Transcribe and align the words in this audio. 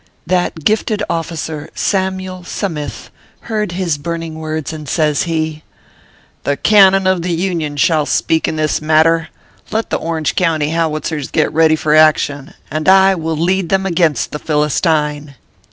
That 0.25 0.65
gifted 0.65 1.03
officer 1.11 1.69
Samyule 1.75 2.43
Sa 2.43 2.67
mith, 2.67 3.11
heard 3.41 3.73
his 3.73 3.99
burning 3.99 4.33
words, 4.39 4.73
and 4.73 4.89
says 4.89 5.23
he: 5.29 5.61
"The 6.43 6.57
cannon 6.57 7.05
of 7.05 7.21
the 7.21 7.33
Union 7.33 7.77
shall 7.77 8.07
speak 8.07 8.47
in 8.47 8.55
this 8.55 8.81
mat 8.81 9.03
ter. 9.05 9.27
Let 9.69 9.91
the 9.91 9.97
Orange 9.99 10.33
County 10.35 10.69
Howitzers 10.69 11.29
get 11.29 11.53
ready 11.53 11.75
for 11.75 11.93
action, 11.95 12.55
and 12.71 12.89
I 12.89 13.13
will 13.13 13.37
lead 13.37 13.69
them 13.69 13.85
against 13.85 14.31
the 14.31 14.39
Philistine." 14.39 15.35